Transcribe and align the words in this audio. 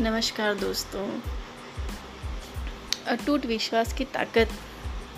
नमस्कार 0.00 0.54
दोस्तों। 0.54 1.20
अटूट 3.06 3.46
विश्वास 3.46 3.92
की 3.92 4.04
ताकत 4.04 4.48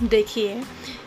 देखिए, 0.03 0.63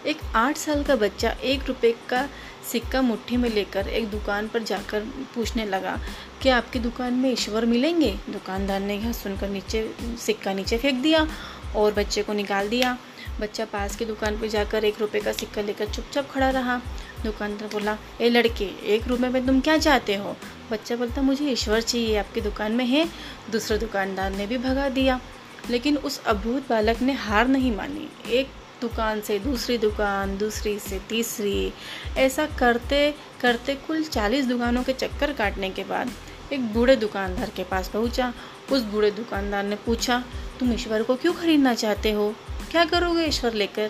एक 0.06 0.18
आठ 0.36 0.58
साल 0.58 0.84
का 0.84 0.96
बच्चा 0.96 1.30
एक 1.30 1.66
रुपए 1.68 1.96
का 2.10 2.30
सिक्का 2.72 3.02
मुट्ठी 3.02 3.38
में 3.38 3.50
लेकर 3.50 3.88
एक 3.88 4.08
दुकान 4.08 4.48
पर 4.48 4.64
जाकर 4.64 5.02
पूछने 5.36 5.66
लगा 5.66 6.00
कि 6.42 6.50
आपकी 6.50 6.80
दुकान 6.80 7.14
में 7.14 7.32
ईश्वर 7.32 7.66
मिलेंगे? 7.66 8.20
दुकानदार 8.30 8.80
ने 8.80 8.98
यह 8.98 9.12
सुनकर 9.12 9.50
नीचे, 9.50 9.96
सिक्का 10.02 10.54
नीचे 10.54 10.78
फेंक 10.78 11.02
दिया 11.02 11.28
और 11.76 11.94
बच्चे 11.94 12.24
को 12.24 12.34
निकाल 12.34 12.70
दिया। 12.70 12.98
बच्चा 13.40 13.66
पास 13.66 13.96
की 13.96 14.06
दुकान 14.06 14.40
पर 14.40 14.48
जाकर 14.48 14.86
एक 14.86 15.00
रुपए 15.00 15.20
का 15.20 15.32
सिक्का 15.32 15.62
लेकर 15.62 15.86
चुपचाप 15.86 16.32
खड़ा 16.32 16.50
रहा। 16.50 16.82
दुकानदार 17.24 17.70
बोला, 17.70 17.98
ए 18.22 18.30
लड़के, 18.30 18.66
एक 18.66 19.08
रुपये 19.08 19.30
में 19.30 19.46
तुम 19.46 19.62
क्या 19.62 19.78
चाहते 19.78 20.16
हो? 20.16 20.38
बच्चा 20.72 20.96
बोलता, 20.96 21.22
मुझे 21.22 21.46
ईश्वर 21.46 21.82
चाहिए, 21.82 22.18
आपकी 22.18 22.42
दुकान 22.42 22.72
में 22.72 22.86
है। 22.86 23.10
दूसरे 23.52 23.78
दुकानदार 23.78 24.32
ने 24.32 24.48
भी 24.48 24.58
भगा 24.58 24.90
दिया। 24.90 25.22
लेकिन 25.70 25.98
उस 25.98 26.24
अभूत 26.24 26.70
बालक 26.70 27.02
ने 27.02 27.14
हार 27.14 27.48
नहीं 27.48 27.76
मानी। 27.76 28.10
एक 28.30 28.48
दुकान 28.82 29.22
से 29.22 29.40
दूसरी 29.40 29.78
दुकान, 29.78 30.38
दूसरी 30.38 30.80
से 30.80 31.00
तीसरी। 31.00 31.74
ऐसा 32.18 32.46
करते 32.46 33.16
करते 33.42 33.76
कुल 33.76 34.04
चालीस 34.04 34.46
दुकानों 34.46 34.84
के 34.84 34.94
चक्कर 34.94 35.34
काटने 35.34 35.70
के 35.70 35.84
बाद 35.84 36.12
एक 36.54 36.74
बूढ़े 36.74 36.96
दुकानदार 36.96 37.50
के 37.50 37.64
पास 37.64 37.88
पहुँचा। 37.88 38.34
उस 38.72 38.82
बूढ़े 38.82 39.12
दुकानदार 39.12 39.64
ने 39.64 39.76
पूछा, 39.76 40.24
तुम 40.60 40.74
ईश्वर 40.74 41.04
को 41.04 41.16
क्यों 41.16 41.34
खरीदना 41.34 41.74
चाहते 41.74 42.12
हो? 42.12 42.36
क्या 42.72 42.86
करोगे 42.86 43.26
ईश्वर 43.26 43.54
लेकर? 43.54 43.90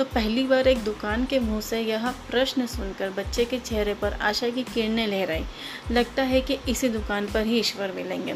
तो 0.00 0.04
पहली 0.04 0.42
बार 0.42 0.68
एक 0.68 0.78
दुकान 0.78 1.24
के 1.24 1.38
मुँह 1.38 1.60
से 1.60 1.80
यह 1.80 2.10
प्रश्न 2.30 2.66
सुनकर 2.66 3.10
बच्चे 3.10 3.44
के 3.44 3.58
चेहरे 3.58 3.94
पर 3.94 4.12
आशा 4.12 4.48
की 4.48 4.62
किरणें 4.62 5.06
लहराई। 5.06 5.44
लगता 5.90 6.22
है 6.22 6.40
कि 6.40 6.58
इसी 6.68 6.88
दुकान 6.88 7.26
पर 7.26 7.46
ही 7.46 7.58
ईश्वर 7.60 7.92
मिलेंगे। 7.92 8.34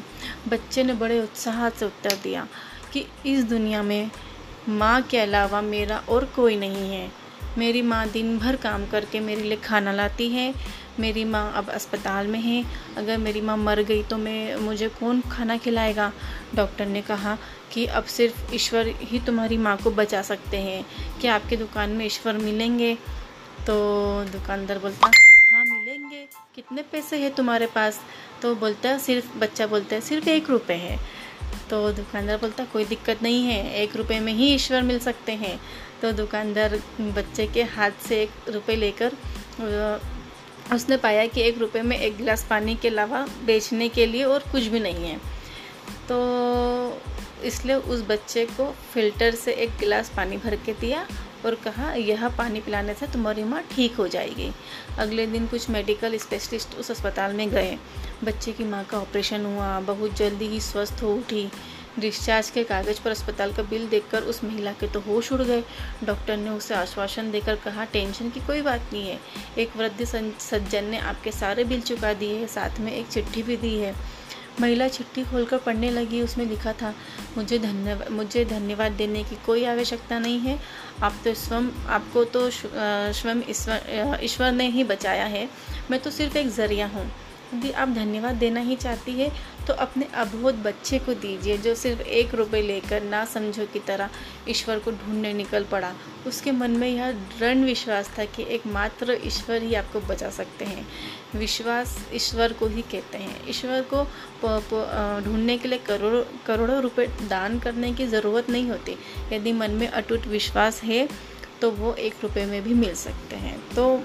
बच्चे 0.48 0.82
ने 0.82 0.92
बड़े 0.92 1.20
उत्साह 1.20 1.68
से 1.70 1.86
उत्तर 1.86 2.16
दिया 2.22 2.46
कि 2.92 3.06
इस 3.26 3.44
दुनिया 3.44 3.82
में 3.82 4.10
माँ 4.68 5.02
के 5.02 5.18
अलावा 5.18 5.60
मेरा 5.60 6.04
और 6.08 6.24
कोई 6.24 6.56
नहीं 6.56 6.90
है। 6.90 7.10
मेरी 7.58 7.82
माँ 7.82 8.08
दिन 8.08 8.38
भर 8.38 8.56
काम 8.56 8.86
करके 8.86 9.20
मेरे 9.20 9.42
लिए 9.42 9.56
खाना 9.56 9.92
लाती 9.92 10.28
है। 10.28 10.54
मेरी 11.00 11.24
माँ 11.24 11.52
अब 11.54 11.70
अस्पताल 11.70 12.26
में 12.26 12.40
है। 12.40 12.64
अगर 12.96 13.18
मेरी 13.18 13.40
माँ 13.40 13.56
मर 13.56 13.82
गई 13.82 14.02
तो 14.02 14.16
मैं, 14.16 14.56
मुझे 14.56 14.88
कौन 14.88 15.20
खाना 15.20 15.56
खिलाएगा? 15.56 16.12
डॉक्टर 16.54 16.86
ने 16.86 17.02
कहा 17.02 17.38
कि 17.72 17.86
अब 17.86 18.04
सिर्फ़ 18.04 18.54
ईश्वर 18.54 18.86
ही 18.86 19.20
तुम्हारी 19.20 19.56
माँ 19.56 19.76
को 19.76 19.90
बचा 19.90 20.22
सकते 20.22 20.56
हैं। 20.56 20.86
कि 21.20 21.28
आपकी 21.28 21.56
दुकान 21.56 21.90
में 21.90 22.06
ईश्वर 22.06 22.32
मिलेंगे? 22.32 22.94
तो 23.66 23.74
दुकानदार 24.24 24.78
बोलता 24.78 25.10
हाँ 25.52 25.64
मिलेंगे। 25.64 26.28
कितने 26.54 26.82
पैसे 26.82 27.18
हैं 27.18 27.34
तुम्हारे 27.34 27.66
पास? 27.66 28.00
तो 28.42 28.54
बोलता, 28.54 28.98
सिर्फ़, 28.98 29.38
बच्चा 29.38 29.66
बोलता 29.66 29.94
है, 29.94 30.00
सिर्फ़ 30.00 30.28
एक 30.28 30.50
रुपये 30.50 30.76
है। 30.76 31.23
तो 31.70 31.90
दुकानदार 31.92 32.36
बोलता, 32.36 32.64
कोई 32.64 32.84
दिक्कत 32.84 33.22
नहीं 33.22 33.44
है, 33.44 33.82
एक 33.82 33.96
रुपये 33.96 34.18
में 34.20 34.32
ही 34.32 34.54
ईश्वर 34.54 34.82
मिल 34.82 34.98
सकते 34.98 35.32
हैं। 35.34 35.58
तो 36.02 36.12
दुकानदार 36.12 36.78
बच्चे 37.00 37.46
के 37.46 37.62
हाथ 37.74 37.90
से 38.08 38.22
एक 38.22 38.30
रुपये 38.48 38.76
लेकर 38.76 39.12
उसने 40.74 40.96
पाया 40.96 41.26
कि 41.26 41.40
एक 41.42 41.58
रुपये 41.58 41.82
में 41.82 41.96
एक 41.98 42.16
गिलास 42.16 42.46
पानी 42.50 42.74
के 42.74 42.88
अलावा 42.88 43.26
बेचने 43.46 43.88
के 43.88 44.06
लिए 44.06 44.24
और 44.24 44.44
कुछ 44.52 44.66
भी 44.66 44.80
नहीं 44.80 45.04
है। 45.04 45.16
तो 46.08 47.00
इसलिए 47.44 47.76
उस 47.76 48.02
बच्चे 48.08 48.44
को 48.46 48.70
फ़िल्टर 48.92 49.34
से 49.34 49.52
एक 49.54 49.76
गिलास 49.80 50.12
पानी 50.16 50.36
भर 50.36 50.56
के 50.56 50.72
दिया 50.72 51.06
और 51.44 51.54
कहा, 51.54 51.92
यह 51.92 52.28
पानी 52.28 52.60
पिलाने 52.60 52.94
से 52.94 53.06
तुम्हारी 53.06 53.44
माँ 53.44 53.62
ठीक 53.72 53.96
हो 53.96 54.08
जाएगी। 54.08 54.50
अगले 54.98 55.26
दिन 55.26 55.46
कुछ 55.46 55.68
मेडिकल 55.70 56.16
स्पेशलिस्ट 56.18 56.76
उस 56.76 56.90
अस्पताल 56.90 57.32
में 57.32 57.48
गए। 57.50 57.78
बच्चे 58.24 58.52
की 58.52 58.64
माँ 58.64 58.84
का 58.84 58.98
ऑपरेशन 58.98 59.44
हुआ, 59.46 59.78
बहुत 59.80 60.16
जल्दी 60.16 60.48
ही 60.48 60.60
स्वस्थ 60.60 61.02
हो 61.02 61.14
उठी। 61.14 61.48
डिस्चार्ज 61.98 62.48
के 62.50 62.62
कागज़ 62.64 63.00
पर 63.02 63.10
अस्पताल 63.10 63.52
का 63.52 63.62
बिल 63.62 63.86
देखकर 63.88 64.22
उस 64.22 64.42
महिला 64.44 64.72
के 64.72 64.86
तो 64.86 65.00
होश 65.00 65.32
उड़ 65.32 65.42
गए। 65.42 65.62
डॉक्टर 66.04 66.36
ने 66.36 66.50
उसे 66.50 66.74
आश्वासन 66.74 67.30
देकर 67.30 67.56
कहा, 67.56 67.84
टेंशन 67.84 68.30
की 68.30 68.40
कोई 68.40 68.62
बात 68.62 68.90
नहीं 68.92 69.08
है। 69.08 69.18
एक 69.58 69.76
वृद्ध 69.76 70.04
सज्जन 70.04 70.84
ने 70.84 70.98
आपके 70.98 71.32
सारे 71.32 71.64
बिल 71.64 71.80
चुका 71.80 72.12
दिए 72.14 72.38
हैं, 72.38 72.46
साथ 72.46 72.80
में 72.80 72.92
एक 72.92 73.06
चिट्ठी 73.06 73.42
भी 73.42 73.56
दी 73.56 73.74
है। 73.78 73.94
महिला 74.60 74.88
चिट्ठी 74.88 75.22
खोलकर 75.24 75.58
पढ़ने 75.58 75.90
लगी, 75.90 76.20
उसमें 76.22 76.44
लिखा 76.46 76.72
था, 76.72 76.94
मुझे 77.36 77.58
धन्यवाद 77.58 78.10
मुझे 78.12 78.44
धन्यवाद 78.44 78.92
देने 78.92 79.22
की 79.24 79.36
कोई 79.46 79.64
आवश्यकता 79.64 80.18
नहीं 80.18 80.38
है। 80.40 80.58
आप 81.02 81.14
तो 81.24 81.34
स्वयं 81.34 81.70
आपको 81.88 82.24
तो 82.26 82.48
स्वयं 82.50 83.42
ईश्वर 83.50 84.18
ईश्वर 84.22 84.52
ने 84.52 84.68
ही 84.70 84.84
बचाया 84.84 85.24
है। 85.26 85.48
मैं 85.90 86.00
तो 86.00 86.10
सिर्फ़ 86.10 86.38
एक 86.38 86.48
ज़रिया 86.50 86.86
हूँ। 86.86 87.10
यदि 87.54 87.70
आप 87.72 87.88
धन्यवाद 87.88 88.34
देना 88.34 88.60
ही 88.60 88.76
चाहती 88.76 89.12
है 89.12 89.30
तो 89.66 89.74
अपने 89.74 90.06
अबोध 90.14 90.62
बच्चे 90.62 90.98
को 90.98 91.14
दीजिए 91.16 91.56
जो 91.58 91.74
सिर्फ़ 91.74 92.00
एक 92.02 92.34
रुपये 92.34 92.62
लेकर 92.62 93.02
ना 93.04 93.24
समझो 93.24 93.66
की 93.72 93.78
तरह 93.86 94.10
ईश्वर 94.48 94.78
को 94.78 94.90
ढूँढने 94.92 95.32
निकल 95.32 95.64
पड़ा। 95.64 95.92
उसके 96.26 96.52
मन 96.52 96.70
में 96.70 96.88
यह 96.88 97.12
दृढ़ 97.12 97.56
विश्वास 97.56 98.10
था 98.18 98.24
कि 98.26 98.46
एकमात्र 98.50 99.18
ईश्वर 99.26 99.62
ही 99.62 99.74
आपको 99.74 100.00
बचा 100.02 100.30
सकते 100.30 100.64
हैं। 100.64 100.86
विश्वास 101.36 101.96
ईश्वर 102.14 102.52
को 102.52 102.66
ही 102.66 102.82
कहते 102.82 103.18
हैं। 103.18 103.36
ईश्वर 103.48 103.84
को 103.92 104.04
ढूँढने 105.24 105.56
के 105.58 105.68
लिए 105.68 105.78
करोड़ों 105.86 106.22
करोड़ों 106.46 106.80
रुपए 106.82 107.06
दान 107.28 107.58
करने 107.58 107.92
की 107.92 108.06
ज़रूरत 108.06 108.50
नहीं 108.50 108.70
होती। 108.70 108.96
यदि 109.32 109.52
मन 109.52 109.70
में 109.70 109.86
अटूट 109.88 110.26
विश्वास 110.28 110.82
है 110.82 111.08
तो 111.60 111.70
वो 111.72 111.92
एक 111.94 112.14
रुपये 112.22 112.44
में 112.46 112.62
भी 112.62 112.74
मिल 112.74 112.94
सकते 112.96 113.36
हैं। 113.36 113.58
तो 113.74 114.02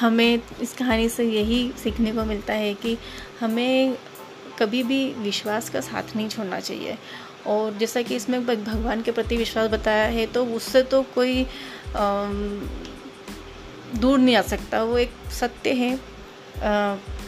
हमें 0.00 0.42
इस 0.60 0.72
कहानी 0.74 1.08
से 1.08 1.24
यही 1.24 1.72
सीखने 1.82 2.12
को 2.12 2.24
मिलता 2.24 2.54
है 2.54 2.74
कि 2.74 2.96
हमें 3.40 3.96
कभी 4.58 4.82
भी 4.82 4.98
विश्वास 5.14 5.68
का 5.70 5.80
साथ 5.80 6.16
नहीं 6.16 6.28
छोड़ना 6.28 6.60
चाहिए। 6.60 6.96
और 7.46 7.76
जैसा 7.78 8.02
कि 8.02 8.16
इसमें 8.16 8.46
भगवान 8.46 9.02
के 9.02 9.12
प्रति 9.12 9.36
विश्वास 9.36 9.70
बताया 9.70 10.04
है 10.04 10.26
तो 10.26 10.44
उससे 10.46 10.82
तो 10.82 11.02
कोई 11.14 11.44
आ, 11.96 12.28
दूर 13.96 14.18
नहीं 14.18 14.36
आ 14.36 14.42
सकता। 14.42 14.82
वो 14.82 14.98
एक 14.98 15.12
सत्य 15.30 15.72
है। 15.72 15.94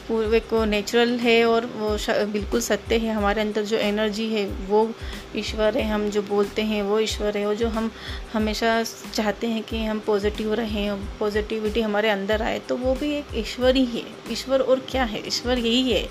पूर्व 0.08 0.38
को 0.50 0.64
नेचुरल 0.64 1.10
है 1.18 1.44
और 1.44 1.66
वो 1.66 1.96
बिल्कुल 2.32 2.60
सत्य 2.60 2.96
है। 2.98 3.12
हमारे 3.14 3.40
अंदर 3.40 3.62
जो 3.62 3.76
एनर्जी 3.76 4.26
है, 4.28 4.44
वो 4.68 4.88
ईश्वर 5.36 5.76
है, 5.78 5.82
हम 5.88 6.08
जो 6.10 6.22
बोलते 6.22 6.62
हैं, 6.62 6.82
वो 6.82 6.98
ईश्वर 7.00 7.36
है। 7.36 7.44
और 7.46 7.54
जो 7.54 7.68
हम 7.68 7.90
हमेशा 8.32 8.82
चाहते 9.14 9.46
हैं 9.46 9.62
कि 9.62 9.84
हम 9.84 10.00
पॉजिटिव 10.06 10.54
रहें 10.54 10.96
पॉजिटिविटी 11.18 11.80
हमारे 11.80 12.08
अंदर 12.10 12.42
आए 12.42 12.58
तो 12.58 12.76
वो 12.76 12.94
भी 12.94 13.12
एक 13.14 13.36
ईश्वर 13.36 13.76
ही 13.76 13.84
है। 13.86 14.04
ईश्वर 14.32 14.60
और 14.60 14.86
क्या 14.90 15.04
है? 15.04 15.26
ईश्वर 15.26 15.58
यही 15.58 15.90
है। 15.92 16.06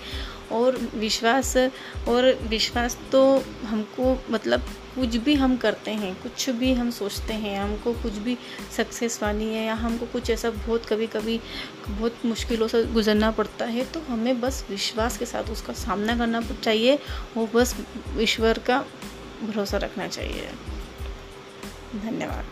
और 0.51 0.77
विश्वास 0.95 1.55
और 2.07 2.33
विश्वास 2.49 2.97
तो 3.11 3.21
हमको 3.65 4.17
मतलब 4.29 4.61
कुछ 4.95 5.15
भी 5.15 5.33
हम 5.35 5.55
करते 5.57 5.91
हैं, 5.91 6.13
कुछ 6.21 6.49
भी 6.49 6.73
हम 6.73 6.89
सोचते 6.91 7.33
हैं, 7.33 7.59
हमको 7.59 7.93
कुछ 7.93 8.13
भी 8.17 8.37
सक्सेस 8.77 9.17
पानी 9.17 9.45
है 9.45 9.65
या 9.65 9.73
हमको 9.75 10.05
कुछ 10.05 10.29
ऐसा 10.29 10.49
बहुत 10.49 10.85
कभी 10.85 11.07
कभी 11.07 11.39
बहुत 11.89 12.25
मुश्किलों 12.25 12.67
से 12.67 12.83
गुजरना 12.83 13.31
पड़ता 13.31 13.65
है 13.65 13.85
तो 13.85 13.99
हमें 14.09 14.39
बस 14.41 14.65
विश्वास 14.69 15.17
के 15.17 15.25
साथ 15.25 15.51
उसका 15.51 15.73
सामना 15.73 16.17
करना 16.17 16.41
चाहिए 16.53 16.99
वो 17.35 17.47
बस 17.53 17.75
ईश्वर 18.19 18.59
का 18.59 18.83
भरोसा 19.43 19.77
रखना 19.77 20.07
चाहिए। 20.07 20.49
धन्यवाद। 21.95 22.45